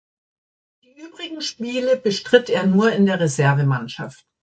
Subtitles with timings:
[0.83, 4.25] Die übrigen Spiele bestritt er nur in der Reservemannschaft.